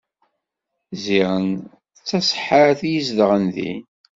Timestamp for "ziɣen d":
1.03-1.99